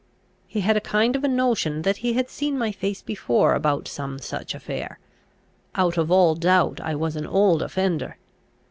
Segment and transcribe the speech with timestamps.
[0.47, 3.87] He had a kind of a notion that he had seen my face before about
[3.87, 4.97] some such affair;
[5.75, 8.17] out of all doubt I was an old offender.